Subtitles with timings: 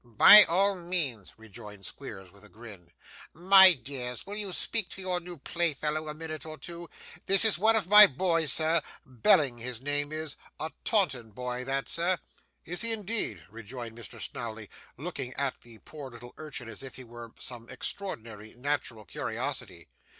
[0.03, 2.89] 'By all means,' rejoined Squeers with a grin.
[3.35, 6.89] 'My dears, will you speak to your new playfellow a minute or two?
[7.27, 8.81] That is one of my boys, sir.
[9.05, 12.17] Belling his name is, a Taunton boy that, sir.'
[12.65, 14.19] 'Is he, indeed?' rejoined Mr.
[14.19, 19.87] Snawley, looking at the poor little urchin as if he were some extraordinary natural curiosity.